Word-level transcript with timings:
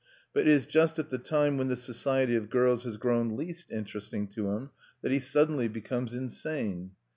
But 0.33 0.47
it 0.47 0.47
is 0.47 0.65
just 0.65 0.97
at 0.97 1.11
the 1.11 1.19
time 1.19 1.59
when 1.59 1.67
the 1.67 1.75
society 1.75 2.35
of 2.35 2.49
girls 2.49 2.85
has 2.85 2.97
grown 2.97 3.37
least 3.37 3.69
interesting 3.71 4.25
to 4.29 4.49
him 4.49 4.71
that 5.03 5.11
he 5.11 5.19
suddenly 5.19 5.67
becomes 5.67 6.15
insane. 6.15 6.93